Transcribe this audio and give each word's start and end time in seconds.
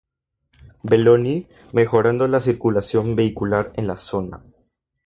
Belloni, 0.81 1.47
mejorando 1.73 2.27
la 2.27 2.39
circulación 2.41 3.15
vehicular 3.15 3.71
en 3.75 3.85
la 3.85 3.97
zona. 3.97 4.43